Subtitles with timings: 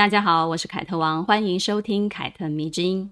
[0.00, 3.10] 大家好，我是凯特王，欢迎收听凯特迷之音。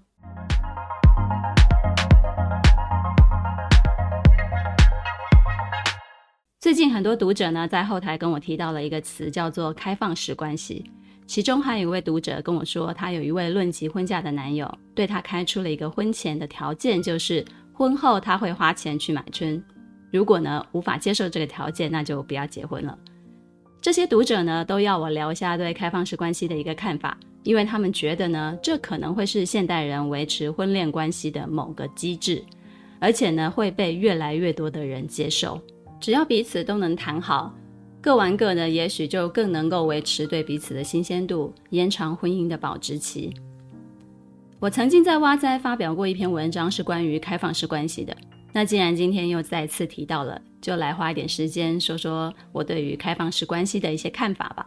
[6.59, 10.83] 最近很多读者呢在后台跟我提到了一个词，叫做“开放式关系”。
[11.29, 19.63] 其中还有一位读者跟我说，他有一位论及婚嫁的男友，对他开出了一个婚前的条件，就是婚后他会花钱去买春。
[20.11, 22.97] 如果呢无法接受这个条件，那就不要结婚了。
[23.81, 32.43] 这些读者呢都要我聊一下对开放式关系的一个看法，因为他们觉得呢这可能会是现代人维持婚恋关系的某个机制，
[32.99, 35.59] 而且呢会被越来越多的人接受。
[35.99, 37.53] 只要彼此都能谈好，
[38.01, 43.33] 各玩各的，也许就更能够维持对彼此的新鲜度，延长婚姻的保质期。
[44.59, 48.15] 我曾经在哇哉发表过一篇文章，是关于开放式关系的。
[48.51, 54.65] 那既然今天又再次提到了，就来花一点时间说说我对于开放式关系的一些看法吧。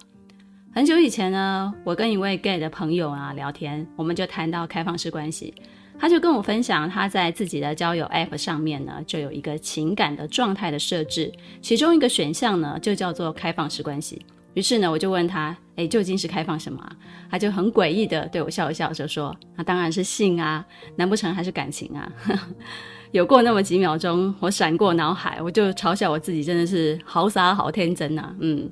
[0.74, 5.52] 很久以前呢，我跟一位 gay 的朋友啊聊天，我们就谈到开放式关系。
[5.98, 11.30] 他就跟我分享，他在自己的交友 App 上面呢，就有一个情感的状态的设置，
[11.60, 14.24] 其中一个选项呢，就叫做开放式关系。
[14.54, 16.84] 于是呢，我就问他，诶，究竟是开放什么？
[17.30, 22.10] 他就很诡异的对我笑一笑，就说，那当然是性啊，难不成还是感情啊？
[23.12, 28.34] 有过那么几秒钟，我闪过脑海，我就嘲笑我自己，真的是好傻好天真呐。
[28.40, 28.68] 嗯，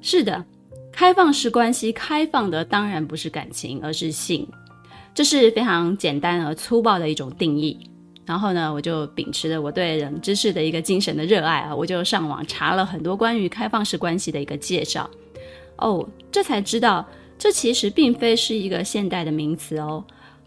[0.00, 0.44] 是的，
[0.92, 4.48] 开放式关系，开放的当然不是感情，而是性。
[5.12, 7.76] 这是非常简单而粗暴的一种定义。
[8.24, 15.10] 然后呢，我就秉持着我对冷知识的一个精神的热爱啊，我就上网查了很多关于开放式关系的一个介绍。
[15.78, 17.04] 哦，这才知道，
[17.36, 20.04] 这其实并非是一个现代的名词哦。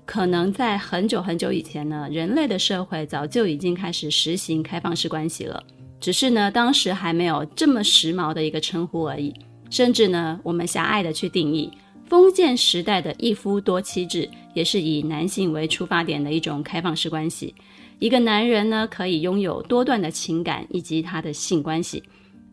[0.08, 5.62] 可能在很久很久以前呢，人类的社会早就已经开始实行开放式关系了，
[6.00, 9.34] 只是呢，当时还没有这么时髦的一个称呼而已。
[9.70, 11.70] 甚至呢，我们狭隘的去定义。
[12.06, 17.54] 封建时代的一夫多妻制，也是以男性为出发点的一种开放式关系。
[18.00, 22.02] 一个男人呢，可以拥有多段的情感以及他的性关系，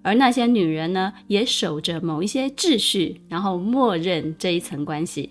[0.03, 5.31] 而那些女人呢，也守着某一些秩序，然后默认这一层关系。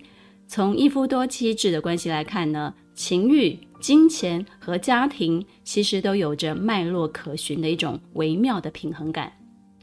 [0.55, 9.33] 从一夫多妻制的关系来看呢，情欲、金钱和家庭其实都有着脉络可循的一种微妙的平衡感。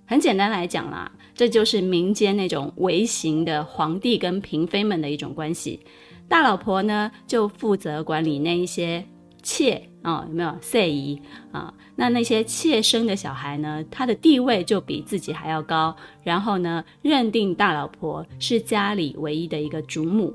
[0.07, 1.11] 很简单来讲啦。
[1.35, 5.81] 这就是民间那种微型的皇帝跟嫔妃们的一种关系，
[6.29, 9.05] 大老婆呢就负责管理那一些
[9.43, 11.21] 妾啊、有没有妾姨
[11.51, 11.75] 啊？
[11.97, 20.33] 那那些妾生的小孩呢，他的地位就比自己还要高，然后呢，认定大老婆是家里唯一的一个主母。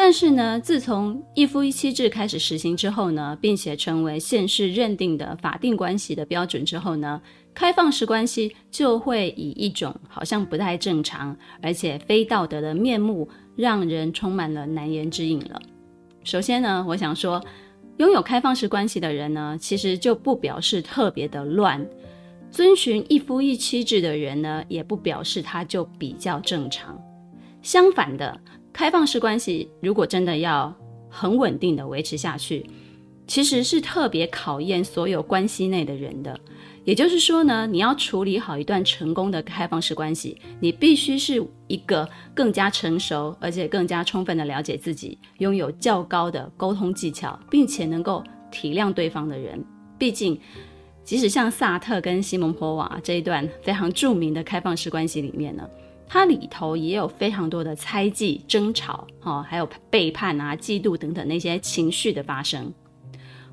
[0.00, 7.20] 但是呢，自从一夫一妻制开始实行之后呢，并且成为现世认定的法定关系的标准之后呢，
[7.52, 15.60] 开放式关系就会以一种好像不太正常，而且非道德的面目，让人充满了难言之隐了。
[16.22, 17.44] 首先呢，我想说，
[17.96, 21.84] 拥有开放式关系的人呢，其实就不表示特别的乱；
[22.52, 26.96] 遵循一夫一妻制的人呢，也不表示他就比较正常。
[27.62, 28.40] 相反的。
[28.78, 30.72] 开放式关系如果真的要
[31.10, 32.64] 很稳定的维持下去，
[33.26, 36.38] 其实是特别考验所有关系内的人的。
[36.84, 49.60] 也就是说呢，你要处理好一段成功的开放式关系，你必须是一个更加成熟，而且更加充分的了解自己，拥有较高的沟通技巧，并且能够体谅对方的人。
[49.98, 50.40] 毕竟，
[51.02, 55.68] 即使像萨特跟西蒙波娃这一段非常著名的开放式关系里面呢。
[56.08, 62.72] 它里头也有非常多的猜忌、争吵，哦，还有背叛啊、嫉妒等等那些情绪的发生。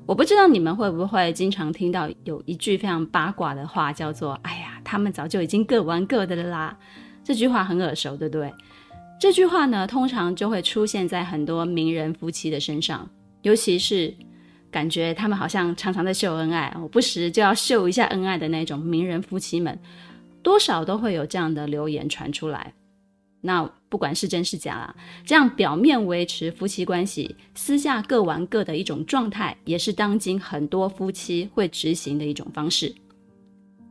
[0.06, 6.76] 我不知道你们会不会经常听到有一句非常八卦的话，叫做“哎呀，他们早就已经各玩各的啦”。
[7.22, 8.52] 这句话很耳熟，对不对？
[9.20, 13.08] 这句话呢，通常就会出现在很多名人夫妻的身上，
[13.42, 14.14] 尤其是
[14.70, 19.76] 感觉他们好像常常在秀恩爱，我不时就要秀一下恩爱的那种名人夫妻们。
[20.46, 22.72] 多少都会有这样的流言传出来，
[23.40, 24.94] 那不管是真是假啦，
[25.24, 32.94] 这样表面维持夫妻关系，私下各玩各的一种状态，也是当今很多夫妻会执行的一种方式。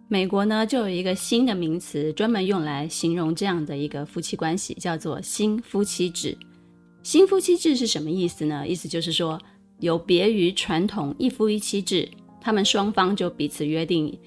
[0.07, 6.38] 美国呢，就有一个新的名词，专门用来形容这样的一个夫妻关系，叫做新夫妻制。
[7.04, 8.66] 新夫妻制是什么意思呢？
[8.66, 9.38] 意思就是说，
[9.81, 12.10] 有别于传统一夫一妻制，
[12.40, 14.18] 他们双方就彼此约定。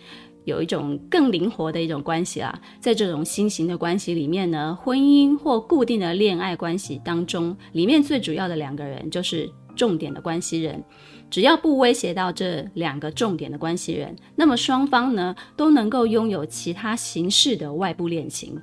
[0.48, 2.58] 有一种更灵活的一种关系啊。
[2.80, 10.82] 在这种新型的关系里面呢，婚姻或固定的恋爱关系当中，里面最主要的两个人就是重点的关系人。
[11.30, 18.58] 只要不威胁到这两个重点的关系人，那么双方呢都能够拥有其他形式的外部恋情。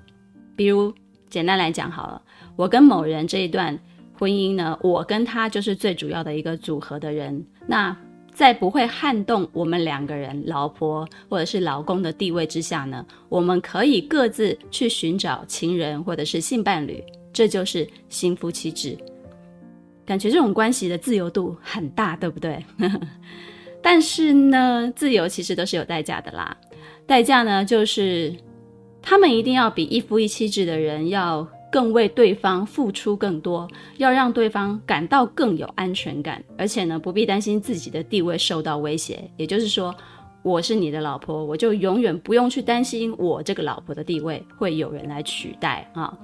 [0.56, 0.92] 比如，
[1.30, 2.20] 简单来讲好了，
[2.56, 3.78] 我跟某人这一段
[4.18, 7.46] 婚姻呢，我跟他就是最主要的一个组合的人。
[7.68, 7.96] 那
[8.36, 17.02] 在不会撼动我们两个人老婆或者是老公的地位之下呢，我们可以各自去寻找情人或者是性伴侣，
[17.32, 18.98] 这就是新夫妻制。
[20.06, 22.64] 感觉这种关系的自由度很大，对不对？
[23.82, 26.56] 但是呢，自由其实都是有代价的啦。
[27.08, 28.36] 代价呢，就是
[29.02, 33.68] 他们一定要比一夫一妻制的人要更为对方付出更多，
[33.98, 39.30] 要让对方感到更有安全感，而且呢，不必担心自己的地位受到威胁。
[39.36, 39.94] 也就是说，
[40.42, 46.18] 我是你的老婆，我就永远不用去担心我这个老婆的地位会有人来取代啊。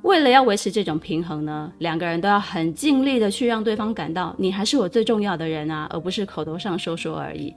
[0.00, 7.54] 为了要维持这种平衡呢，两个人都要很尽力的去让对方感到你还是我最重要的人啊，而不是口头上说说而已。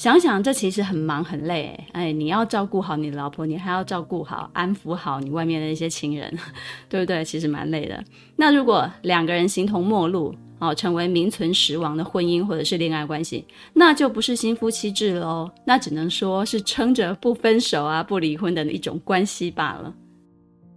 [0.00, 6.34] 想想这其实很忙很累，哎，你要照顾好你的老婆，你还要照顾好、安抚好你外面的一些情人，
[6.88, 7.22] 对不对？
[7.22, 8.02] 其实蛮累的。
[8.34, 13.44] 那如果两个人形同陌路，哦，成为名存实亡的婚姻或者是恋爱关系，
[13.74, 19.92] 那就不是新夫妻制喽，那只能说是撑着不分手啊、不离婚的一种关系罢了。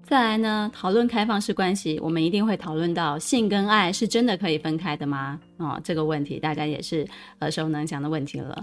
[0.03, 5.39] 再来呢，讨论开放式关系，我们一定会讨论到性跟爱是真的可以分开的吗？
[5.59, 7.07] 哦，这个问题大家也是
[7.39, 8.61] 耳熟能详的问题了。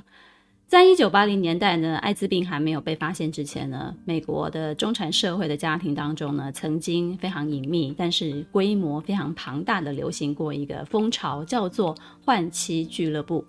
[0.70, 11.92] 在一九八零年代呢，艾滋病还没有被发现之前呢，美国的中产社会的家庭当中呢，曾经非常隐秘，但是规模非常庞大的流行过一个风潮，叫做
[12.24, 13.44] 换妻俱乐部。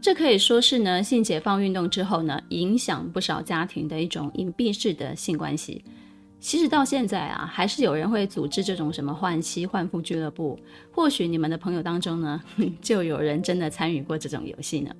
[0.00, 5.84] 这可以说是呢，性解放运动之后呢，影响不少家庭的一种隐蔽式的性关系。
[6.40, 10.58] 其实到现在啊，还是有人会组织这种什么换妻换夫俱乐部。
[10.90, 12.42] 或许你们的朋友当中呢，
[12.82, 14.90] 就有人真的参与过这种游戏呢。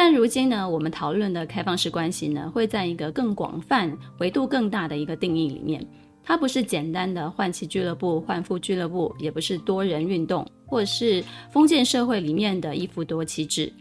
[0.00, 5.84] 但如今呢，我们讨论的开放式关系呢，会在一个更广泛、维度更大的一个定义里面。
[6.22, 13.72] 它不是简单的换妻俱乐部、换夫俱乐部，也不是多人运动，或是封建社会里面的一夫多妻制。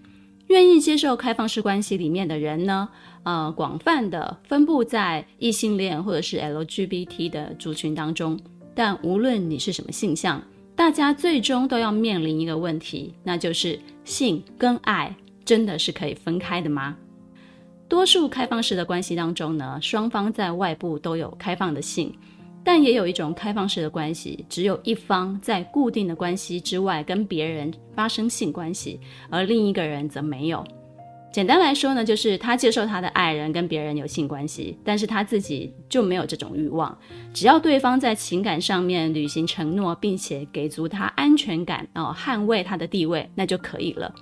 [0.47, 2.89] 愿意接受开放式关系里面的人呢，
[3.21, 8.39] 呃，广泛的分布在异性恋或者是 LGBT 的族群当中。
[8.73, 10.41] 但无论你是什么性向，
[10.75, 15.15] 大家最终都要面临一个问题，那就是性跟爱
[15.47, 16.97] 真的是可以分开的吗？
[17.87, 22.13] 多数开放式的关系当中呢，双方在外部都有开放的性。
[22.65, 28.99] 但也有一种开放式的关系，只有一方在固定的关系之外跟别人发生性关系，
[29.29, 30.61] 而另一个人则没有。
[31.31, 36.97] 简单来说呢，就是他接受他的爱人跟别人有性关系，但是他自己就没有这种欲望。
[37.33, 44.13] 只要对方在情感上面履行承诺，并且给足他安全感，哦，捍卫他的地位，那就可以了。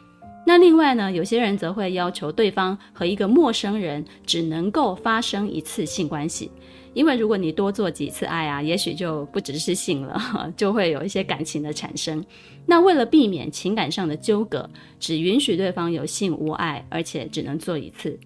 [0.45, 6.51] 那另外呢，有些人则会要求对方和一个陌生人只能够发生一次性关系。
[6.93, 10.17] 因为如果你多做几次爱啊，也许就不只是性了，
[10.55, 12.23] 就会有一些感情的产生。
[12.65, 18.17] 那为了避免情感上的纠葛，只允许对方有性无爱，而且只能做一次。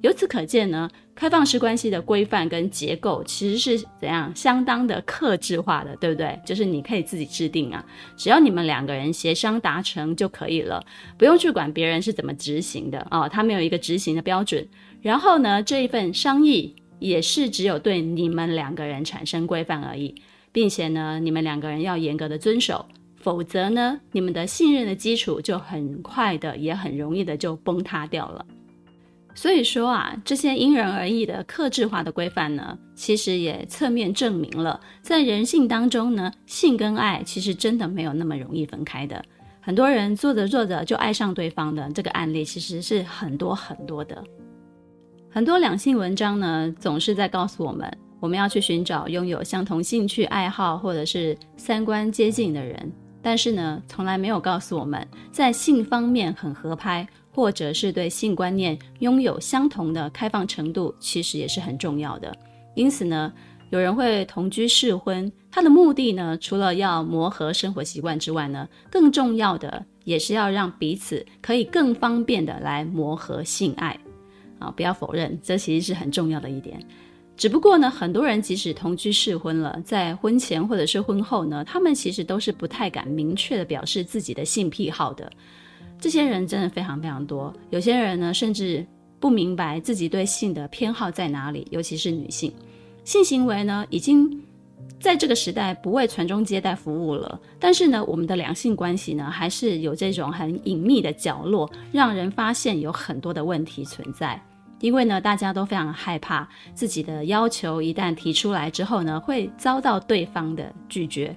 [0.00, 6.38] 由此可见呢，开放式关系的规范跟结构其实是怎样相当的克制化的，对不对？
[6.44, 7.84] 就是你可以自己制定啊，
[8.16, 10.84] 只要你们两个人协商达成就可以了，
[11.16, 14.66] 不用去管别人是怎么执行的哦，他没有一个执行的标准。
[15.00, 16.74] 然后呢，这一份商议。
[17.00, 20.14] 也是只有对你们两个人产生规范而已，
[20.52, 28.46] 并且呢，你们两个人要严格的遵守，否则呢，你们的信任的基础就很快的，也很容易的就崩塌掉了。
[29.34, 39.22] 所以说啊，这些因人而异的克制化的规范呢，其实也侧面证明了，在人性当中呢，性跟爱其实真的没有那么容易分开的。
[39.60, 44.22] 很多人做着做着就爱上对方的这个案例，其实是很多很多的。
[45.30, 62.32] 很多两性文章呢，总是在告诉我们，我们要去寻找拥有相同兴趣爱好或者是三观接近的人，但是呢，从来没有告诉我们，在性方面很合拍，或者是对性观念拥有相同的开放程度，其实也是很重要的。
[62.74, 63.32] 因此呢，
[63.70, 73.98] 有人会同居试婚，他的目的呢，除了要磨合生活习惯之外呢，更重要的也是要让彼此可以更方便的来磨合性爱。
[74.60, 76.80] 啊，不要否认，这其实是很重要的一点。
[77.36, 85.28] 只不过呢，很多人即使同居试婚了，在婚前或者是婚后呢，他们其实都是不太敢明确的表示自己的性癖好的。
[86.04, 87.50] 这些人真的非常非常多。
[87.70, 88.84] 有些人呢，甚至
[89.18, 92.52] 不明白自己对性的偏好在哪里，尤其是女性，
[93.04, 94.38] 性行为呢已经
[95.00, 97.40] 在这个时代不为传宗接代服务了。
[97.58, 104.38] 但是呢，我们的两性关系呢，还是有这种很隐秘的角落，让人发现有很多的问题存在。
[104.80, 111.34] 因为呢，大家都非常害怕自己的要求一旦提出来之后呢，会遭到对方的拒绝。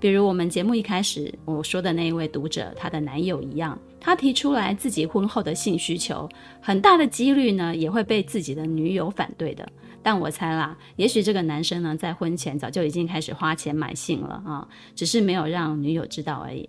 [0.00, 6.28] 比如我们节目一开始我说的那一位读者，她的男友一样，他提出来自己婚后的性需求，
[6.60, 9.68] 很大的几率呢也会被自己的女友反对的。
[10.02, 16.66] 但我猜啦，也许这个男生呢在婚前早就已经开始花钱买性了啊，只是没有让女友知道而已。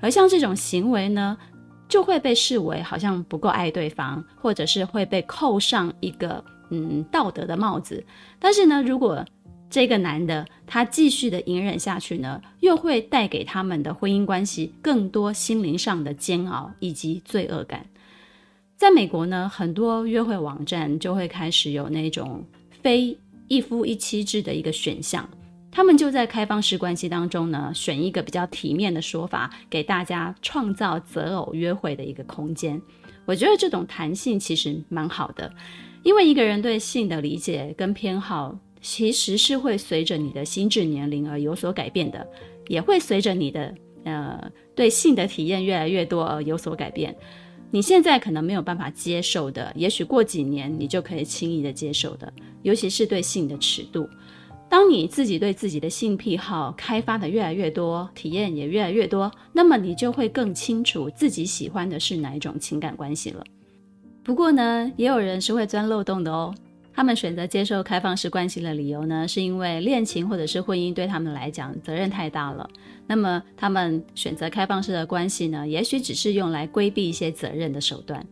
[0.00, 1.38] 而像这种行为呢，
[1.88, 8.04] 就会被视为好像不够爱对方，或者是会被扣上一个嗯道德的帽子。
[8.40, 9.24] 但是呢，如果
[9.72, 17.86] 这个男的他继续的隐忍下去呢，又会带给他们的婚姻关系更多心灵上的煎熬以及罪恶感。
[18.76, 22.44] 在美国呢，很多约会网站就会开始有那种
[22.82, 23.16] 非
[23.48, 25.26] 一夫一妻制的一个选项。
[25.70, 32.78] 他们就在开放式关系当中呢，选一个比较体面的说法，给大家创造择偶约会的一个空间。
[33.24, 35.50] 我觉得这种弹性其实蛮好的，
[36.02, 42.26] 因为一个人对性的理解跟偏好，其实是会随着你的心智年龄而有所改变的，
[42.66, 43.74] 也会随着你的
[44.04, 47.16] 呃对性的体验越来越多而有所改变。
[47.70, 52.30] 你现在可能没有办法接受的，也许过几年你就可以轻易的接受的，
[52.62, 54.06] 尤其是对性的尺度。
[54.68, 63.44] 当你自己对自己的性癖好开发的越来越多，体验也越来越多，那么你就会更清楚自己喜欢的是哪一种情感关系了。
[64.24, 66.54] 不过呢，也有人是会钻漏洞的哦。
[66.94, 72.68] 他们选择接受开放式关系的理由呢，是因为恋情或者是婚姻对他们来讲责任太大了。
[73.06, 78.24] 那么他们选择开放式的关系呢，也许只是用来规避一些责任的手段。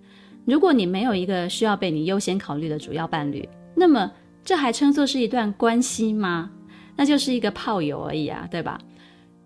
[0.44, 4.10] 如果你没有一个需要被你优先考虑的主要伴侣，那么。
[4.42, 6.50] 这还称作是一段关系吗？
[6.96, 8.80] 那就是一个炮友而已啊，对吧？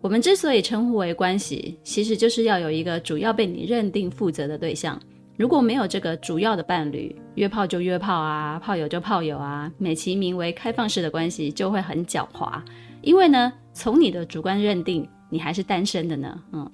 [0.01, 4.99] 我们之所以称呼为关系，其实就是要有一个主要被你认定负责的对象。
[5.37, 12.61] 如果没有这个主要的伴侣，约炮就约炮啊，炮友就炮友啊，美其名为开放式的关系就会很狡猾。
[13.03, 16.41] 因为呢，从你的主观认定，你还是单身的呢。
[16.53, 16.71] 嗯，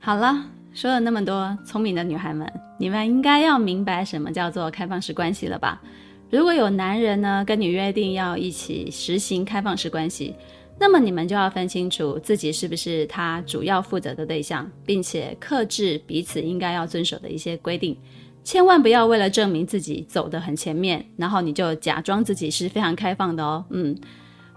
[0.00, 5.80] 好了，说了那么多，聪明的女孩们，你们应该要明白什么叫做开放式关系了吧？
[6.30, 10.34] 如果有男人呢，跟你约定要一起实行开放式关系，
[10.78, 17.96] 那么你们就要分清楚自己是不是他主要负责的对象，并且克制彼此应该要遵守的一些规定。
[18.44, 23.64] 千万不要为了证明自己走得很前面，然后你就假装自己是非常开放的哦。
[23.70, 23.96] 嗯。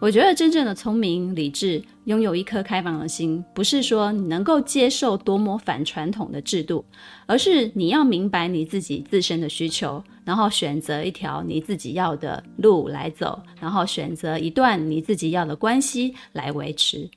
[0.02, 6.84] 我觉得真正的聪明、理智，拥有一颗开放的心，不是说你能够接受多么反传统的制度，
[7.28, 17.08] 而是你要明白你自己自身的需求，然后选择一条你自己要的路来走，然后选择一段你自己要的关系来维持。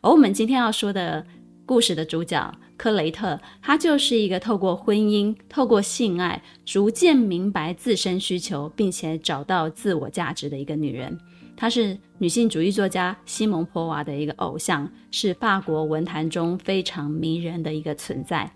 [0.00, 1.22] 而我们今天要说的
[1.66, 11.18] 故事的主角科雷特，她就是一个透过婚姻、透过性爱，逐渐明白自身需求，并且找到自我价值的一个女人。
[11.60, 18.50] 她是女性主义作家西蒙波娃的一个偶像，是法国文坛中非常迷人的一个存在。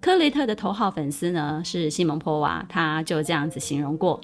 [0.00, 4.20] 科雷特的头号粉丝呢是西蒙波娃，她就这样子形容过：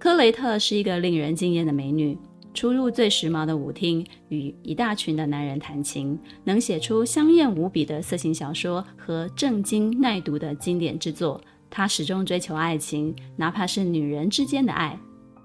[0.00, 2.18] 科雷特是一个令人惊艳的美女，
[2.52, 11.40] 出入最时髦的舞厅，与一大群的男人弹琴，能写出香艳无比的色情小说和正经耐读的经典之作。
[11.70, 14.98] 她始终追求爱情，哪怕是女人之间的爱。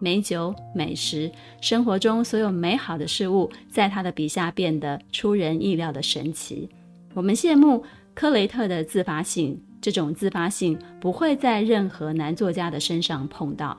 [0.03, 1.31] 美酒、美食，
[1.61, 6.67] 生活中所有美好的事物，在他的笔下变得出人意料的神奇。
[7.13, 7.81] 我们羡慕
[8.13, 13.77] 柯雷特的自发性，这种自发性不会在任何男作家的身上碰到。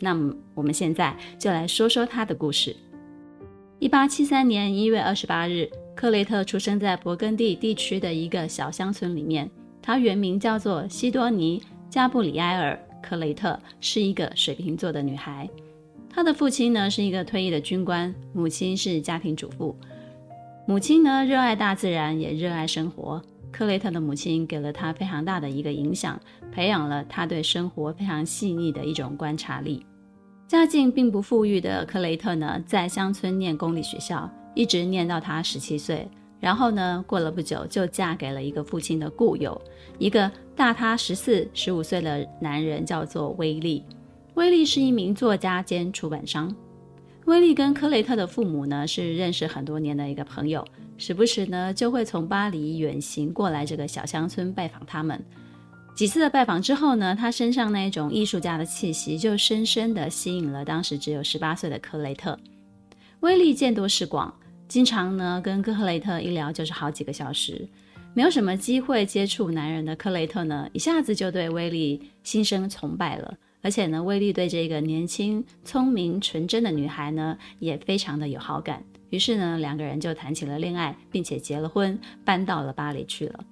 [0.00, 2.74] 那么，我们现在就来说说他的故事。
[3.78, 9.50] 一八七三年一月二十八日，柯雷特出生在勃艮第地区的一个小乡村里面。
[9.82, 11.60] 他原名叫做西多尼·
[11.90, 12.87] 加布里埃尔。
[13.02, 15.48] 克雷特是一个水瓶座的女孩，
[16.10, 19.76] 她的父亲呢是一个退役的军官，母亲是家庭主妇。
[20.66, 23.22] 母亲呢热爱大自然，也热爱生活。
[23.50, 26.20] 克雷特的母亲给了她非常大的一个影响，
[26.52, 29.84] 培养了她对生活非常细腻的一种观察力。
[30.46, 36.06] 家境并不富裕的克雷特呢，在乡村念公立学校，一直念到她十七岁。
[36.40, 39.60] 然后呢，过了不久，就嫁给了一个父亲的故友，
[39.98, 43.84] 一个大他十四、十五岁的男人，叫做威利。
[44.34, 46.52] 威利是一名作家兼出版商。
[47.26, 55.24] 威利跟科雷特的父母呢，是认识很多年的一个朋友，时不时呢就会从巴黎远行过来这个小乡村拜访他们。
[55.94, 62.36] 几次的拜访之后呢，他身上那种艺术家的气息就深深地吸引了当时只有十八岁的克雷特。
[63.20, 64.34] 威利见多识广，
[64.66, 67.68] 经常呢跟克雷特一聊就是好几个小时。
[68.14, 73.36] 没有什么机会接触男人的克雷特呢，一下子就对威利心生崇拜了。
[73.60, 78.82] 而且呢，威利对这个年轻、聪明、纯真的女孩呢，也非常的有好感。
[79.10, 83.44] 于是呢，两个人就谈起了恋爱，并且结了婚，搬到了巴黎去了。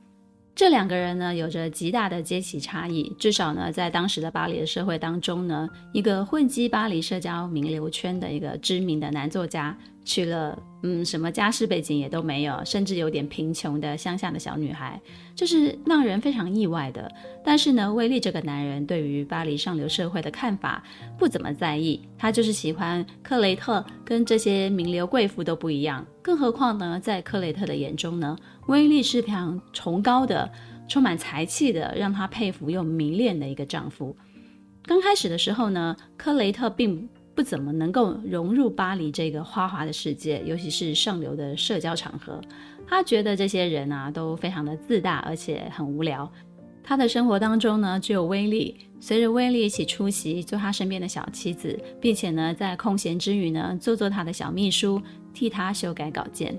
[0.57, 3.15] 这两个人呢，有着极大的阶级差异。
[3.19, 14.99] 至少呢，在当时的巴黎的社会当中呢，一个混迹巴黎社交名流圈的一个知名的男作家，娶了嗯，什么家世背景也都没有，甚至有点贫穷的乡下的小女孩，
[15.35, 17.13] 这是让人非常意外的。
[17.45, 20.83] 但是呢，威利这个男人对于巴黎上流社会的看法
[21.19, 26.03] 不怎么在意，他就是喜欢克雷特，跟这些名流贵妇都不一样。
[26.23, 28.37] 更何况呢，在克雷特的眼中呢，
[28.67, 30.51] 威利是非常崇高的、
[30.89, 34.17] 充满才气的，让他佩服又迷恋的一个丈夫。
[34.85, 42.41] 刚开始的时候呢，克雷特并不怎么能够融入巴黎这个花花的世界，尤其是上流的社交场合。
[42.87, 46.31] 他觉得这些人啊都非常的自大，而且很无聊。
[46.85, 55.03] 他的生活当中呢，只有威利，随着威利一起出席，做他身边的小妻子，并且呢，在空闲之余呢，做做他的小秘书，
[55.35, 56.57] 替他修改稿件。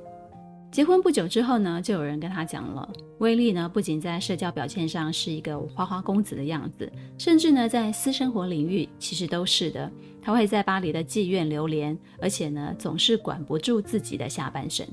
[0.70, 2.88] 结婚不久之后呢，就有人跟他讲了，
[3.20, 9.90] 威利呢不仅在社交表现上是一个花花公子的样子，甚至呢在私生活领域其实都是的。
[10.22, 14.86] 他会在巴黎的妓院流连，而且呢总是管不住自己的下半身，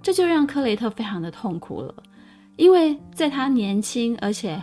[0.00, 1.94] 这就让克雷特非常的痛苦了。
[2.54, 4.58] 因为在他年轻而且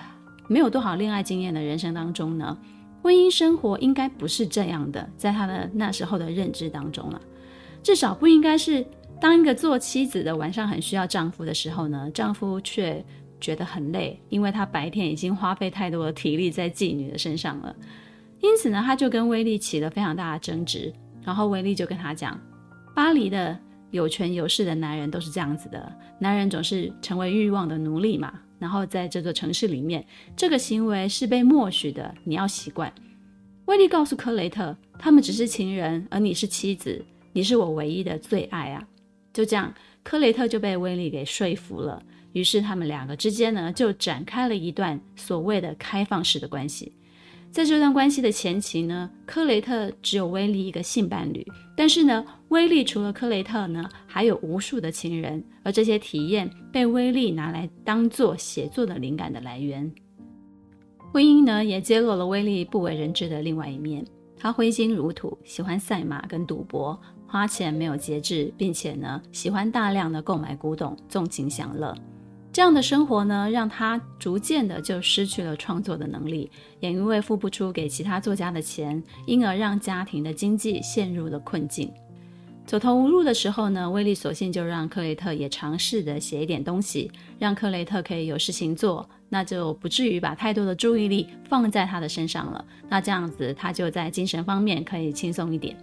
[0.48, 2.58] 没有多少恋爱经验的人生当中呢，
[3.04, 7.22] 婚姻生活应该不是这样的，在他的那时候的认知当中了，
[7.84, 8.84] 至少不应该是。
[9.24, 13.02] 当一个做妻子的晚上很需要丈夫的时候呢，丈夫却
[13.40, 17.74] 觉得很累，因为他白天已经花费太多的体力在妓女的身上了。
[18.42, 20.92] 因此呢，他就跟威利起了非常大的争执。
[21.24, 22.38] 然后威利就跟他讲，
[22.94, 23.58] 巴黎的
[23.92, 28.34] 有权有势的男人都是这样子的，男人总是成为欲望的奴隶嘛。
[28.60, 30.06] 然后在这座城市里面，
[30.36, 32.94] 这个行为是被默许的，你要习惯。
[33.68, 38.86] 威利告诉克雷特，他们只是情人，而你是妻子，你是我唯一的最爱啊。
[39.34, 42.02] 就这样，克雷特就被威利给说服了。
[42.34, 46.94] 于是他们两个之间呢，就展开了一段所谓的开放式的关系。
[47.52, 51.46] 在这段关系的前期呢，克雷特只有威利一个性伴侣，
[51.78, 59.92] 但是呢，威利除了克雷特呢，还有无数的情人，而这些体验被威利拿来当做写作的灵感的来源。
[61.12, 64.04] 婚姻呢，也揭露了威利不为人知的另外一面。
[64.36, 67.00] 他挥金如土，喜欢赛马跟赌博。
[67.34, 71.92] 花钱没有节制，并且呢，喜欢大量的购买古董，纵情享乐。
[72.52, 81.92] 这样的生活呢，让他逐渐的就失去了创作的能力，也因为付不出给其他作家的钱，因而让家庭的经济陷入了困境。
[82.68, 92.64] 走投无路的时候呢，威利索性就让克雷特也尝试着写一点东西，让克雷特可以有事情做，那就不至于把太多的注意力放在他的身上了。
[92.88, 95.76] 那这样子，他就在精神方面可以轻松一点。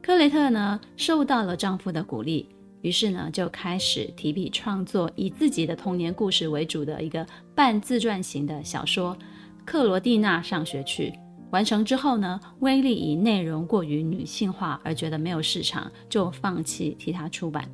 [0.00, 2.48] 克雷特呢，受到了丈夫的鼓励，
[2.80, 9.14] 于是呢，就开始提笔创作以自己的童年故事为主的一个半自传型的小说
[9.66, 11.10] 《克罗蒂娜上学去》。
[11.50, 17.68] 完成之后呢，威利以内容过于女性化而觉得没有市场，就放弃替他出版。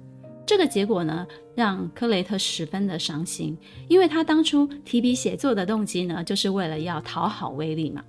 [0.47, 3.57] 这个结果呢，让克雷特十分的伤心，
[3.89, 8.03] 因为他当初提笔写作的动机呢，就是为了要讨好威利嘛。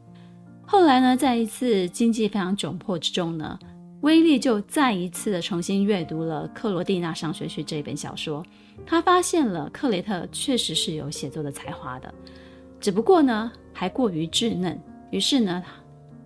[0.66, 3.60] 后来呢，在一次经济非常窘迫之中呢。
[4.06, 8.46] 威利就再一次的重新阅读了《克罗蒂娜上学去》这本小说，
[8.86, 12.14] 他发现了克雷特确实是有写作的才华的，
[12.80, 14.80] 只不过呢还过于稚嫩。
[15.10, 15.64] 于是呢，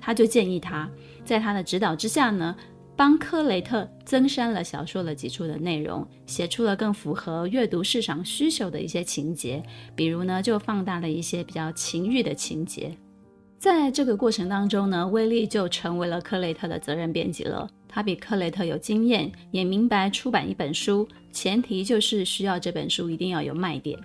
[0.01, 0.89] 他就建议他
[1.23, 2.53] 在他的指导之下呢，
[2.97, 9.63] 帮克雷特增删了小说的几处的内容，写出了更符合阅读市场需求的一些情节，
[9.95, 12.93] 比如呢就放大了一些比较情欲的情节。
[13.59, 17.69] 在这个过程当中呢，威利就成为了克雷特的责任编辑了。
[17.89, 23.99] 他比克雷特有经验，也明白出版一本书，前提就是需要这本书一定要有卖点。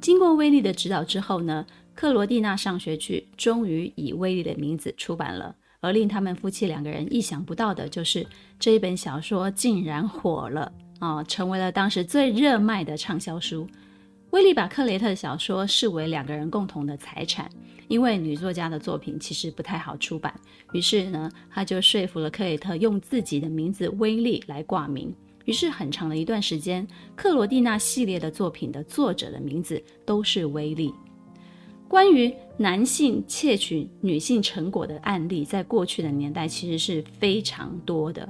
[0.00, 5.56] 经过威利的指导之后呢，《克罗蒂娜上学去》终于以威利的名字出版了。
[5.80, 8.24] 而令他们夫妻两个人意想不到的就是，
[8.60, 10.70] 这一本小说竟然火了
[11.00, 13.66] 啊，成为了当时最热卖的畅销书。
[14.30, 17.50] 威利把克雷特的小说视为两个人共同的财产。
[17.88, 20.32] 因为女作家的作品其实不太好出版，
[20.72, 25.12] 于是呢，他就说服了克雷特用自己的名字威利来挂名。
[25.44, 30.94] 于是很长的一段时间，克罗蒂娜系列的作品的作者的名字都是威利。
[31.88, 38.28] 关于男性窃取女性成果的案例，在过去的年代其实是非常多的。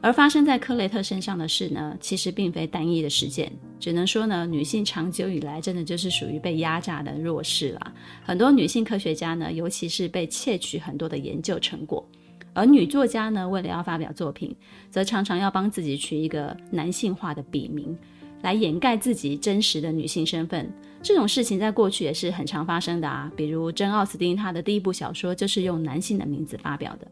[0.00, 7.92] 而发生在克雷特身上的事呢，其实并非单一的事件，只能说呢，女性长久以来真的就是属于被压榨的弱势啦。
[8.22, 12.08] 很多女性科学家呢，尤其是被窃取很多的研究成果，
[12.52, 14.54] 而女作家呢，为了要发表作品，
[14.88, 17.98] 则常常要帮自己取一个男性化的笔名，
[18.42, 20.72] 来掩盖自己真实的女性身份。
[21.02, 27.08] 这种事情在过去也是很常发生的啊，比如珍·奥斯汀，她的第一部小说就是用男性的名字发表的。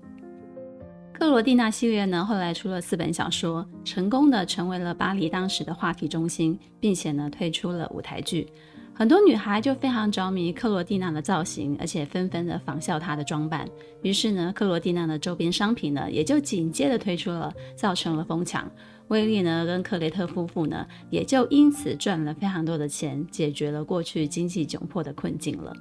[1.18, 8.46] 克罗蒂娜系列呢，后来出了四本小说，成功的成为了巴黎当时的话题中心，并且呢推出了舞台剧，
[8.92, 13.66] 很多女孩就非常着迷克罗蒂娜的造型，而且纷纷的仿效她的装扮。
[14.02, 18.70] 于是呢，克罗蒂娜的周边商品呢也就紧接着推出了，造成了疯抢。
[19.08, 25.74] 威利呢跟克雷特夫妇呢也就因此赚了非常多的钱，解决了过去经济窘迫的困境了。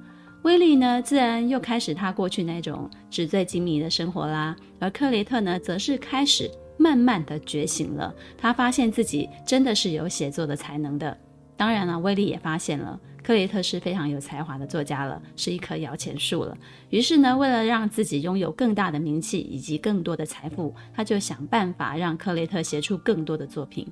[0.46, 4.54] 威利呢，自然又开始他过去那种纸醉金迷的生活啦。
[4.78, 8.14] 而克雷特呢，则是开始慢慢的觉醒了。
[8.38, 11.18] 他发现自己真的是有写作的才能的。
[11.56, 16.56] 当然了，威利也发现了克雷特是非常有才华的作家了，是一棵摇钱树了。
[16.90, 23.84] 于是呢，为了让自己拥有更大的名气以及更多的财富，他就想办法让克雷特写出更多的作品。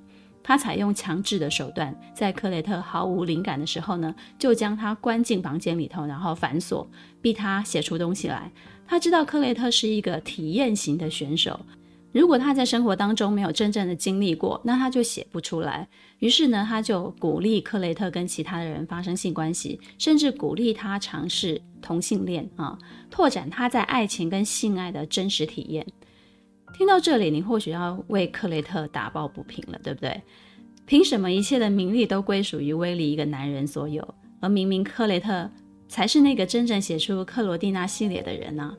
[0.47, 6.87] 他采用强制的手段，在克雷特毫无灵感的时候呢，就将他关进房间里头，然后反锁，
[7.23, 8.53] 逼他写出东西来。
[8.87, 11.59] 他知道克雷特是一个体验型的选手，
[12.13, 15.89] 如果他在生活当中没有真正的经历过，那他就写不出来。
[16.19, 22.79] 于是呢，他就鼓励克雷特跟其他的人发生性关系，甚至鼓励他尝试同性恋啊，
[23.11, 25.87] 拓展他在爱情跟性爱的真实体验。
[26.77, 30.21] 听到这里，你或许要为克雷特打抱不平了，对不对？
[30.85, 34.07] 凭什么一切的名利都归属于威利一个男人所有，
[34.41, 35.49] 而明明克雷特
[35.89, 38.77] 才是那个真正写出克罗蒂娜系列的人呢？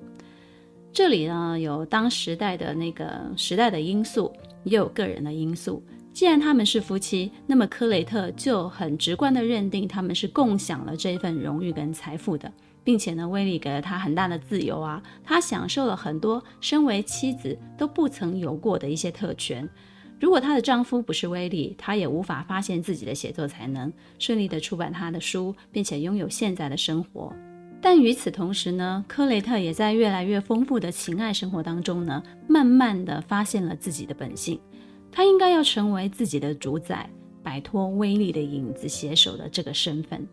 [0.92, 4.32] 这里呢，有当时代的那个时代的因素，
[4.66, 5.82] 也有个人的因素。
[6.14, 12.52] 既然他们是夫妻，那么克雷特就很直观地认定他们是共享了这份荣誉跟财富的。
[12.86, 19.68] 并且呢，威利给了她很大的自由啊，她享受了很多身为妻子都不曾有过的一些特权。
[20.18, 27.34] 如果她的丈夫不是威利，她也无法发现自己的写作才能，顺利的出版她的书，并且拥有现在的生活。
[27.82, 34.60] 但与此同时呢，科雷特也在越来越丰富的情爱生活当中呢，慢慢的发现了自己的本性。
[35.12, 37.10] 他应该要成为自己的主宰，
[37.44, 40.28] 摆脱威利的影子写手的这个身份。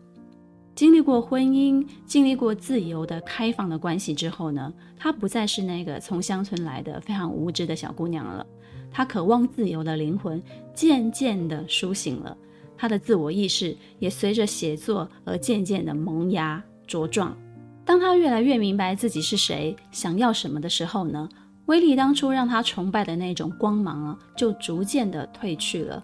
[0.75, 8.45] 经历过婚姻，经历过自由的开放的关系之后呢，她不再是那个从乡村来的非常无知的小姑娘了。
[8.91, 10.41] 她渴望自由的灵魂
[10.73, 12.35] 渐渐地苏醒了，
[12.75, 17.37] 她的自我意识也随着写作而渐渐地萌芽茁壮。
[17.85, 21.29] 当她越来越明白自己是谁，想要什么的时候呢，
[21.67, 26.03] 威利当初让她崇拜的那种光芒啊，就逐渐地褪去了。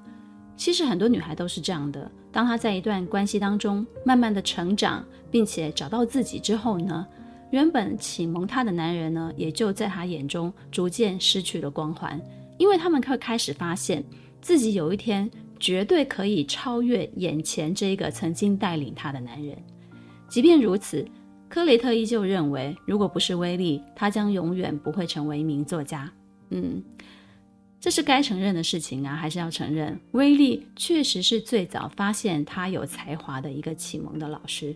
[0.60, 2.12] 其实很多女孩都是这样的。
[2.34, 7.08] 当她在一段关系当中慢慢的成长，并且找到自己之后呢，
[7.50, 12.22] 原本启蒙她的男人呢，也就在她眼中逐渐失去了光环，
[12.58, 14.04] 因为他们会开始发现
[14.42, 19.58] 自己有一天绝对可以超越眼前这个曾经带领她的男人。
[20.28, 21.08] 即便如此，
[21.48, 26.12] 科雷特依旧认为，如果不是威利，他将永远不会成为一名作家。
[26.50, 26.84] 嗯。
[27.80, 29.98] 这是该承认的事情啊，还是要承认？
[30.12, 34.76] 威利确实是最早发现他有才华的一个启蒙的老师。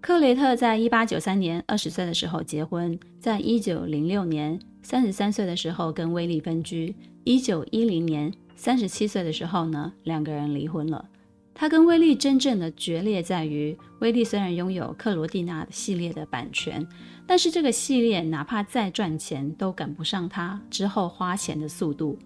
[0.00, 11.08] 克雷特在一八九三年二十岁的时候结婚，在一九零六年三十三岁的时候跟威利分居，一九一零年三十七岁的时候呢，两个人离婚了。
[11.54, 16.86] 他跟威利真正的决裂在于，威利虽然拥有克罗蒂娜系列的版权，
[17.26, 22.18] 但是这个系列哪怕再赚钱，都赶不上他之后花钱的速度。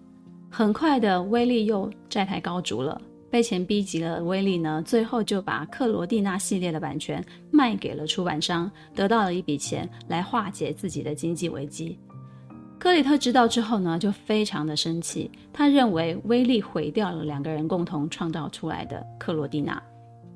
[0.49, 4.23] 很快的，威利又债台高筑了，被钱逼急了。
[4.23, 11.97] 威利呢，最后就把克罗蒂娜系列的版权卖给了出版商，得到了一笔钱来化解自己的经济危机。
[12.79, 15.29] 克里特知道之后呢，就非常的生气。
[15.53, 19.81] 他认为威利毁掉了两个人共同创造出来的克罗蒂娜，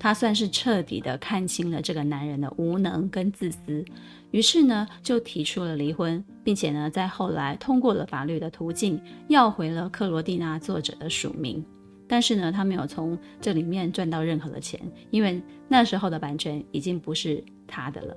[0.03, 3.85] 他算是彻底的看清了这个男人的无能跟自私，
[4.31, 11.63] 于是呢，就提出了离婚，并且呢，在后来通过了法律的途径，要回了克罗蒂娜作者的署名。
[12.05, 14.77] 但是呢，他没有从这里面赚到任何的钱，
[15.09, 18.13] 因为那时候的版权已经不是他的了。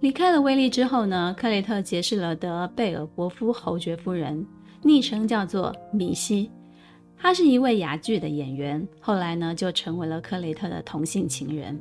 [0.00, 4.46] 离开了威利之后呢，克雷特结识了德贝尔伯夫侯爵夫人，
[4.82, 6.50] 昵称叫做米西。
[7.16, 11.80] 他是一位哑剧的演员，后来呢就成为了克雷特的同性情人。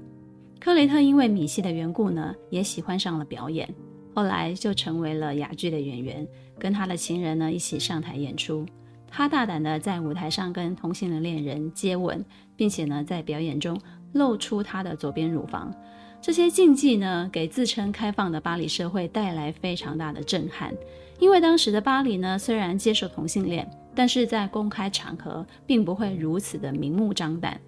[0.59, 3.67] 克雷特因为米西的缘故呢，也喜欢上了表演，
[4.15, 6.25] 后来就成为了哑剧的演员，
[6.57, 8.65] 跟他的情人呢一起上台演出。
[9.09, 12.23] 他大胆地在舞台上跟同性的恋人接吻，
[12.55, 13.77] 并且呢在表演中
[14.13, 15.73] 露出他的左边乳房。
[16.21, 20.73] 这些禁忌呢，给自称开放的巴黎社会带来非常大的震撼。
[21.19, 27.59] 因为当时的巴黎呢，虽然接受同性恋，但是在公开场合并不会如此的明目张胆。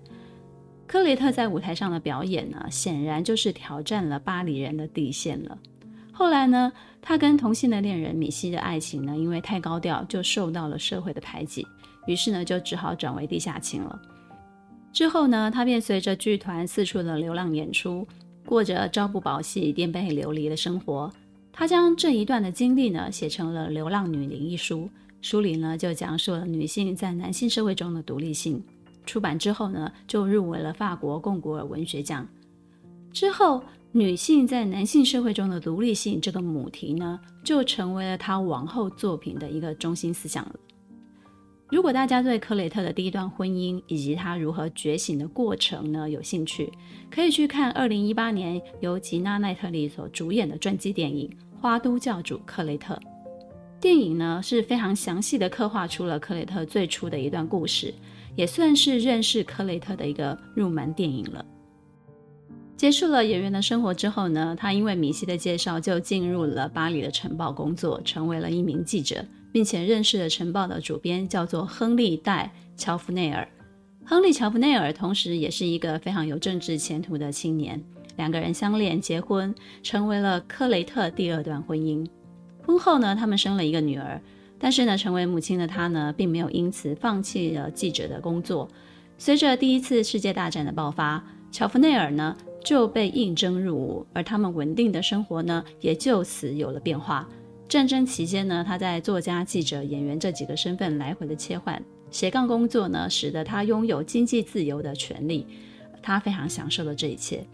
[0.88, 5.58] 克雷特在舞台上的表演呢，显然就是挑战了巴黎人的底线了。
[6.12, 11.66] 后来呢，他跟同性的恋人米西的爱情呢，因为太高调，就受到了社会的排挤，
[12.06, 14.00] 于是呢，就只好转为地下情了。
[14.94, 18.08] 之后呢，他便随着剧团四处的流浪演出，
[18.46, 21.12] 过着朝不保夕、颠沛流离的生活。
[21.52, 24.90] 他将这一段的经历呢，写成了《流浪女伶》一书，
[25.22, 28.64] 书里呢，就讲述了女性在男性社会中的独立性。
[29.06, 32.28] 出版之后呢，就入围了法国贡古尔文学奖。
[33.12, 40.56] 之后，女性在男性社会中的独立性这个母题呢，就成为了他往后作品的一个中心思想了。
[41.70, 46.72] 如果大家对克雷特的第一段婚姻以及他如何觉醒的过程呢，有兴趣，
[47.10, 52.94] 可以去看二零一八年由吉娜奈特利所主演的传记电影《花都教主克雷特》。
[53.86, 57.94] 电影呢，是非常详细的刻画出了克雷特最初的一段故事。
[58.36, 61.46] 也算是认识克雷特的一个入门电影了。
[62.76, 73.48] 结束了演员的生活之后呢，他因为米西的介绍，就进入了巴黎的晨报工作，成为了一名记者，并且认识了晨报的主编，叫做亨利·戴·乔弗内尔。
[74.04, 77.80] 亨利·乔弗内尔同时也是一个非常有政治前途的青年，
[78.18, 82.04] 两个人相恋、结婚，成为了克雷特第二段婚姻。
[82.66, 84.20] 婚后呢，他们生了一个女儿。
[84.58, 88.68] 但是呢，成为母亲的她呢，并没有因此放弃了记者的工作。
[89.18, 97.28] 随着第一次世界大战的爆发，乔弗内尔呢就被应征入伍，而他们稳定的生活呢，也就此有了变化。
[97.68, 105.46] 战争期间呢，他在作家、记者、演员这几个身份来回的切换，斜杠工作呢，使得他拥有经济自由的权利，
[106.02, 107.46] 他非常享受了这一切。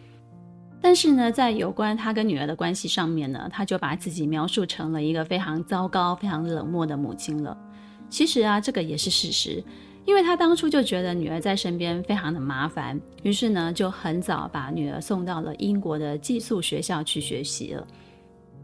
[0.81, 7.55] 但是呢，在有关他跟女儿的关系上面呢，他就把自己描述成了一个非常糟糕、非常冷漠的母亲了。
[8.09, 9.63] 其实啊，这个也是事实，
[10.05, 17.87] 因为他当初就觉得女儿在身边非常的麻烦，于是呢，就很早把女儿送到了英国的寄宿学校去学习了。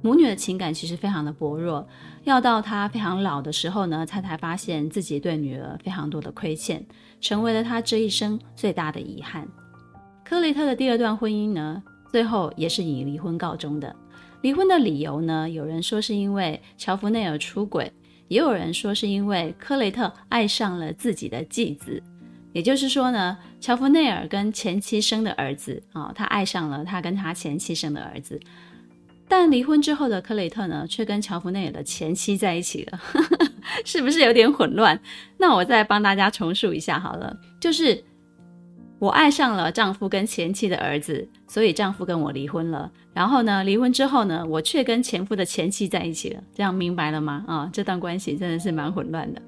[0.02, 1.88] 母女的情感其实非常的薄弱，
[2.24, 6.86] 要到他非常老的时候呢，他才发现自己对女儿非常多的亏欠，
[7.22, 9.48] 成为了他这一生最大的遗憾。
[10.24, 13.96] 克雷特的第二段婚姻呢，最后也是以离婚告终的。
[14.42, 17.92] 离婚的理由呢，有人说是因为乔弗内尔出轨，
[18.28, 22.02] 也有人说是因为克雷特爱上了自己的继子。
[22.54, 28.40] 也就是说呢，乔弗内尔跟前妻生的儿子啊、他爱上了他跟他前妻生的儿子。
[29.28, 33.00] 但离婚之后的克雷特呢，却跟乔弗内尔的前妻在一起了，
[33.84, 35.00] 是不是有点混乱？
[35.38, 38.04] 那我再帮大家重述一下好了，就是。
[39.00, 42.92] 我爱上了丈夫跟前妻的儿子，所以丈夫跟我离婚了。
[43.14, 46.42] 然后呢，离婚之后呢，我却跟前夫的前妻在一起了。
[46.56, 47.44] 这样明白了吗？
[47.48, 49.42] 啊，这段关系真的是蛮混乱的。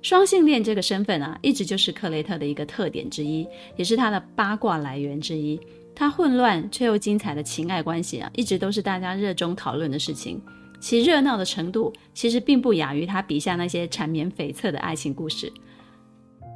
[0.00, 5.58] 双性恋这个身份啊，一直就是克雷特的一个特点之一，也是他的八卦来源之一。
[5.94, 10.40] 他混乱却又精彩的情爱关系啊，一直都是大家热衷讨论的事情。
[10.78, 15.50] 其热闹的程度，其实并不亚于他笔下那些缠绵悱恻的爱情故事。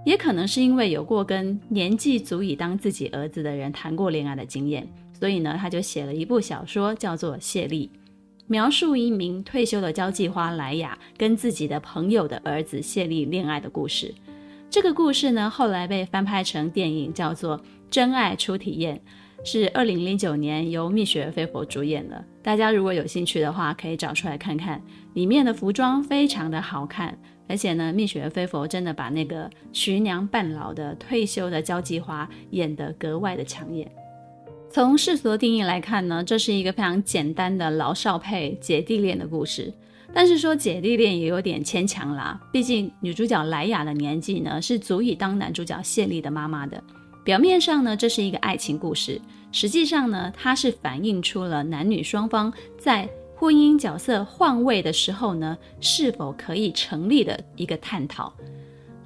[0.08, 7.90] 也可能是因为有过跟年纪足以当自己儿子的人谈过恋爱的经验，所以呢，他就写了一部小说，叫做《谢丽》，
[8.46, 14.14] 描述一名退休的交际花莱雅跟自己的朋友的儿子谢丽恋爱的故事。
[14.70, 17.58] 这个故事呢，后来被翻拍成电影，叫做
[17.90, 18.98] 《真爱初体验》，
[19.46, 22.24] 是二零零九年由蜜雪儿·菲佛主演的。
[22.42, 24.80] 大家如果有兴趣的话，可以找出来看看，
[25.12, 27.18] 里面的服装非常的好看。
[27.48, 33.90] 而且呢，蜜雪儿·飞佛真的把那个徐娘半老的退休的交际花演得格外的抢眼。
[34.70, 39.72] 从世俗的定义来看呢，这是一个非常简单的老少配姐弟恋的故事。
[40.12, 46.82] 但是说姐弟恋也有点牵强啦，毕竟女主角莱雅的年纪呢是足以当男主角谢丽的妈妈的。
[47.24, 49.20] 表面上呢，这是一个爱情故事，
[49.52, 53.08] 实际上呢，它是反映出了男女双方在。
[53.40, 58.33] 婚姻角色换位的时候呢，是否可以成立的一个探讨。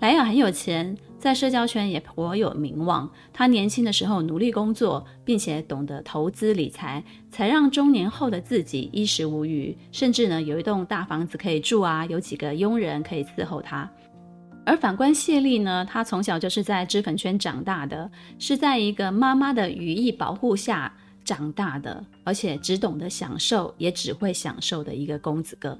[0.01, 3.09] 莱雅很有钱，在社交圈也颇有名望。
[3.31, 13.87] 她年轻的时候努力工作，并且懂得投资理财，才让中年后的自己衣食无虞，甚至呢有一栋大房子可以住啊，有几个佣人可以伺候她。
[14.65, 20.91] 而反观谢丽呢，她从小就是在脂粉圈长大的，是在一个妈妈的羽翼保护下。
[21.25, 25.77] 长大的，而且只懂得享受，也只会享受的一个公子哥。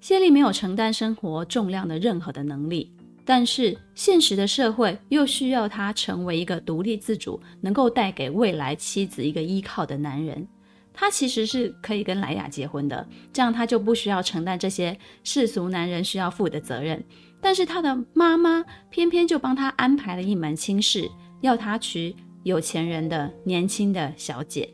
[0.00, 2.92] 谢丽没有承担生活重量的任何的能力，
[3.24, 10.46] 但是现实的社会又需要他成为一个独立自主、能够带给未来妻子一个依靠的男人。
[10.92, 17.02] 他其实是可以跟莱雅结婚的，这样他就不需要承担这些世俗男人需要负的责任。
[17.40, 21.10] 但是他的妈妈偏偏就帮他安排了一门亲事，
[21.40, 24.68] 要他娶有钱人的年轻的小姐。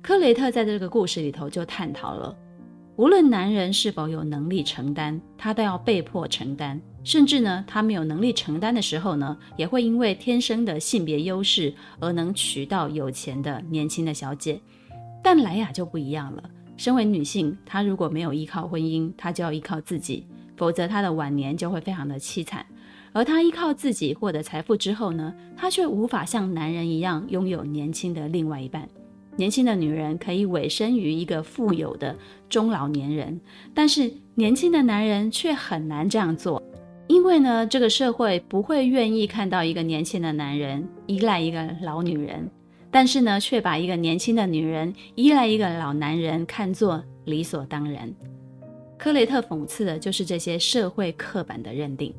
[0.00, 2.36] 科雷特在这个故事里头就探讨了，
[2.94, 6.80] 无论男人是否有能力承担，他都要被迫承担。
[7.02, 14.60] 甚至呢，他没有能力承担的时候呢，也会因为天生的性别优势而能娶到有钱的年轻的小姐。
[15.20, 16.44] 但莱雅就不一样了，
[16.76, 20.28] 身为女性，她如果没有依靠婚姻，她就要依靠自己。
[20.56, 22.64] 否则，她的晚年就会非常的凄惨。
[23.12, 28.88] 而他依靠自己获得财富之后呢，他却无法像男人一样拥有年轻的另外一半。
[29.36, 32.14] 年轻的女人可以委身于一个富有的
[32.48, 33.40] 中老年人，
[33.72, 36.62] 但是年轻的男人却很难这样做，
[37.06, 42.50] 因为呢，这个社会不会愿意看到一个年轻的男人依赖一个老女人，
[42.90, 48.12] 但是呢，却把一个年轻的女人依赖一个老男人看作理所当然。
[48.98, 52.14] 科雷特讽刺的就是这些社会刻板的认定。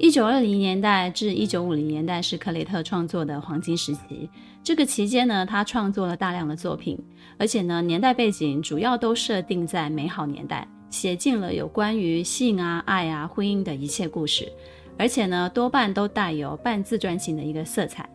[0.00, 4.30] 一九二零年代至一九五零年代是克雷特创作的黄金时期。
[4.62, 6.96] 这个期间呢，他创作了大量的作品，
[7.36, 14.48] 而且呢，年代背景主要都设定在美好年代，写尽了有关于性啊、爱啊、婚姻的一切故事，
[14.96, 18.08] 而且呢，多半都带有半自传性的一个色彩。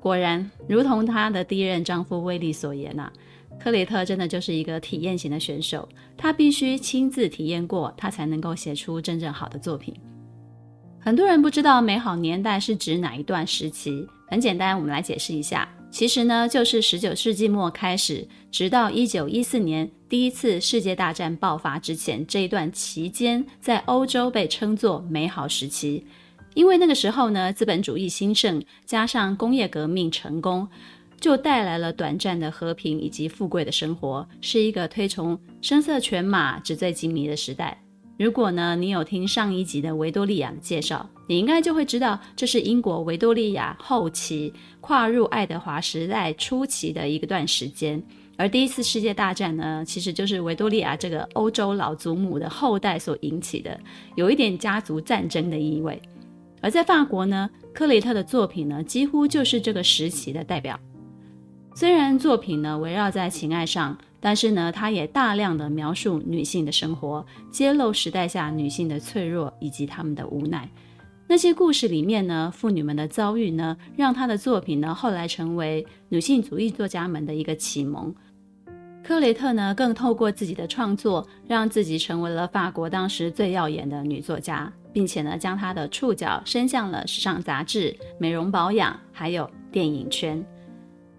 [0.00, 3.12] 果然，如同他的第一任丈夫威利所言呐、啊。
[3.60, 9.92] 柯雷特真的就是一个体验型的选手，他必须亲自体验过，他才能够写出真正好的作品。
[11.08, 15.66] 很多人不知道美好年代是指哪一段时期，很简单，我们来解释一下。
[15.90, 26.04] 其实呢，就是十九世纪末开始，直到一九一四年第一次世界大战爆发之前这一段期间，在欧洲被称作美好时期，
[26.52, 30.68] 因为那个时候呢，资本主义兴盛，加上工业革命成功。
[31.18, 37.82] 就带来了短暂的和平以及富贵的生活，是一个推崇声色犬马、纸醉金迷的时代。
[38.18, 48.02] 如果呢，你有听上一集的维多利亚的介绍，你应该就会知道，这是英国维多利亚后期跨入爱德华时代初期的一个段时间。
[48.36, 53.78] 而第一次世界大战呢，其实就是维多利亚这个欧洲老祖母的后代所引起的，
[54.16, 56.02] 有一点家族战争的意味。
[56.60, 60.76] 而在法国呢，克雷特的作品呢，几乎就是这个时期的代表。
[61.72, 70.68] 虽然作品呢围绕在情爱上，但是呢，他也大量的描述女性的生活，揭露时代下女性的脆弱以及她们的无奈。
[71.28, 78.14] 那些故事里面呢，妇女们的遭遇呢，让他的作品呢后来成为女性主义作家们的一个启蒙。
[79.04, 90.44] 柯雷特呢，更透过自己的创作，让自己成为了法国当时最耀眼的女作家，并且呢，将她的触角伸向了时尚杂志、美容保养，还有电影圈。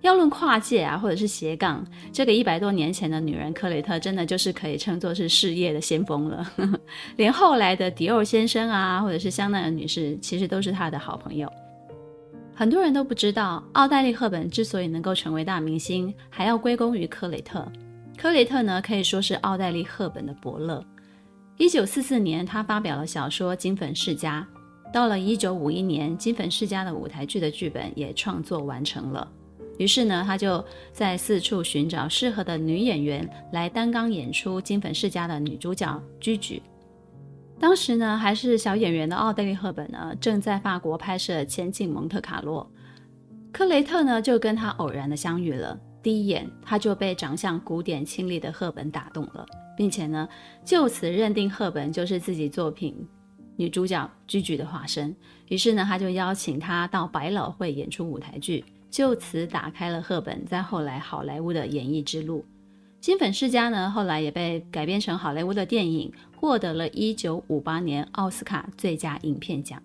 [0.02, 6.52] 要论跨界啊，或者是斜杠，这个一百多年前的女人柯雷特，真的就是可以称作是事业的先锋了。
[7.18, 11.52] 连后来的迪奥先生啊，或者是香奈儿女士，其实都是她的好朋友。
[12.56, 17.66] 很多人都不知道，奥黛丽·赫本之所以能够成为大明星，还要归功于柯雷特。
[18.18, 20.84] 柯雷特呢，可以说是奥黛丽·赫本的伯乐。
[21.58, 24.48] 一九四四年，他发表了小说《金粉世家》，
[24.94, 29.26] 到了一九五一年，《金粉世家》的舞台剧的剧本也创作完成了。
[29.80, 36.62] 于是呢，他就在四处寻找适合的女演员来担纲演出《金粉世家》的女主角居居。
[37.58, 42.70] 当时呢，还是小演员的奥黛丽·赫本呢，正在法国拍摄《前进蒙特卡洛》。
[43.54, 45.80] 克雷特呢，就跟她偶然的相遇了。
[46.04, 49.46] 第一眼，他就被长相古典清丽的赫本打动了，
[49.78, 50.28] 并且呢，
[50.66, 52.96] 就此认定赫本就是自己作品
[53.56, 55.16] 女主角居居的化身。
[55.48, 58.66] 于是呢，他就邀请她到百老汇演出舞台剧。
[58.90, 62.44] 就此打开了赫本在后来好莱坞的演艺之路。
[63.00, 69.82] 金粉世家呢，后来也被改编成好莱坞的电影，获得了一九五八年奥斯卡最佳影片奖。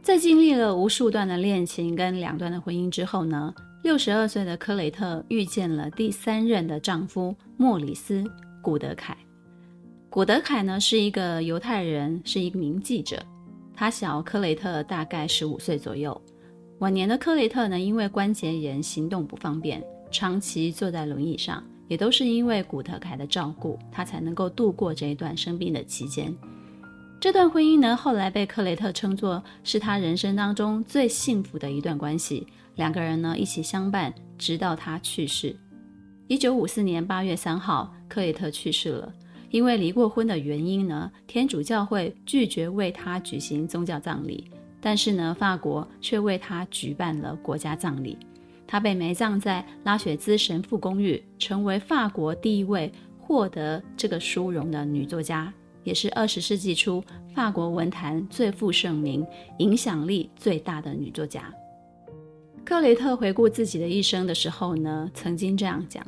[0.00, 8.22] 在经历了无数段的恋情跟两段的婚姻之后呢，六十二岁的柯雷特遇见了第三任的丈夫莫里斯·
[8.62, 9.14] 古德凯。
[10.08, 13.22] 古德凯呢是一个犹太人，是一名记者，
[13.74, 16.18] 他小柯雷特大概十五岁左右。
[16.80, 26.32] 晚年的克雷特呢，因为关节炎，行动不方便，长期坐在轮椅上，也都是因为古德凯的照顾，他才能够度过这一段生病的期间。
[27.18, 35.56] 这段婚姻呢，后来被克雷特称作是他人生当中最幸福的一段关系，两个人呢一起相伴，直到他去世。
[36.28, 39.12] 一九五四年八月三号，克雷特去世了。
[39.50, 44.48] 因为离过婚的原因呢，天主教会拒绝为他举行宗教葬礼，
[44.80, 48.16] 但是呢，法国却为他举办了国家葬礼。
[48.66, 55.52] 他被埋葬在拉雪兹神父公寓，成为法国第一位获得这个殊荣的女作家，
[55.84, 57.02] 也是二十世纪初
[57.34, 59.26] 法国文坛最负盛名、
[59.58, 61.52] 影响力最大的女作家。
[62.64, 66.06] 克雷特回顾自己的一生的时候呢，曾经这样讲：“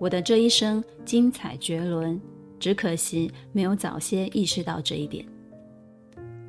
[0.00, 2.20] 我的这一生精彩绝伦。”
[2.60, 5.26] 只可惜没有早些意识到这一点。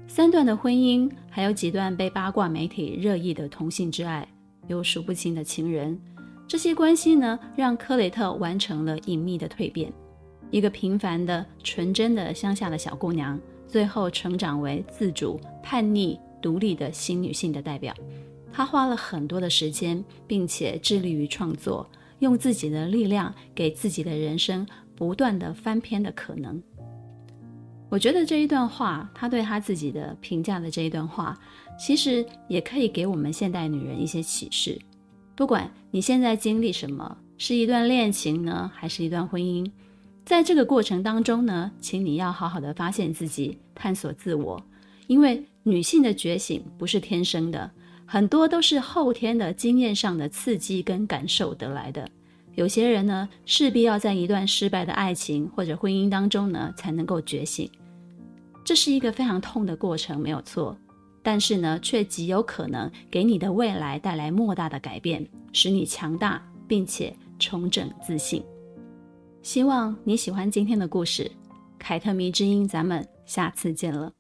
[0.08, 4.26] 三段的婚姻，还有几段被八卦媒体热议的同性之爱，
[4.68, 6.00] 有数不清的情人，
[6.48, 9.92] 这些关系呢，让科雷特完成了隐秘的蜕变。
[10.52, 13.38] 一个平凡的、纯真的乡下的小姑娘，
[13.68, 17.94] 最后成长为自主、叛逆、独立的新女性的代表。
[18.54, 21.90] 她花了很多的时间，并且致力于创作，
[22.20, 24.66] 用自己的力量给自己的人生。
[24.98, 26.64] 不断的翻篇的可能，
[27.96, 31.34] 我觉得这一段话，他对他自己的评价的这一段话，
[31.80, 34.78] 其实也可以给我们现代女人一些启示。
[35.34, 39.72] 不管你现在经历什么，是一段恋情呢，还是一段婚姻，
[40.26, 44.62] 在这个过程当中呢，请你要好好的发现自己，探索自我，
[45.08, 47.72] 因为女性的觉醒不是天生的，
[48.06, 52.06] 很多都是后天的经验上的刺激跟感受得来的。
[52.56, 57.72] 有些人呢，势必要在一段失败的爱情或者婚姻当中呢，才能够觉醒。
[58.66, 60.76] 这是一个非常痛的过程没有错
[61.22, 68.44] 但是呢却极有可能给你的未来带来莫大的改变使你强大并且重整自信。
[69.44, 71.32] 希望你喜欢今天的故事
[71.78, 74.12] 凯特迷之音咱们下次见了。